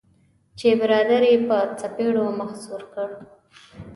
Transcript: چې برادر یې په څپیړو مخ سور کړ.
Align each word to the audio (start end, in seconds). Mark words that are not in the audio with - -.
چې 0.57 0.67
برادر 0.79 1.21
یې 1.31 1.35
په 1.47 1.57
څپیړو 1.79 2.25
مخ 2.39 2.51
سور 2.63 2.83
کړ. 2.93 3.09